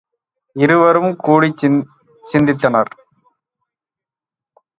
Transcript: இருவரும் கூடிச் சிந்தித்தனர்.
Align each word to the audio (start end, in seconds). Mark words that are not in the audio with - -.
இருவரும் 0.55 1.11
கூடிச் 1.17 1.63
சிந்தித்தனர். 2.23 2.91